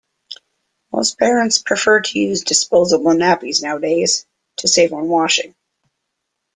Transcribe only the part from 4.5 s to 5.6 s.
to save on washing